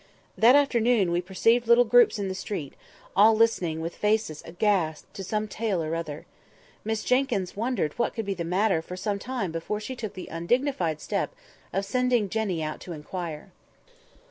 [0.35, 2.73] That afternoon we perceived little groups in the street,
[3.15, 6.25] all listening with faces aghast to some tale or other.
[6.83, 10.25] Miss Jenkyns wondered what could be the matter for some time before she took the
[10.31, 11.35] undignified step
[11.71, 13.51] of sending Jenny out to inquire.